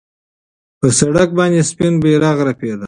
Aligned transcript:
پر 0.79 0.89
سړک 0.99 1.29
باندې 1.39 1.61
سپین 1.69 1.93
بیرغ 2.03 2.37
رپېده. 2.47 2.77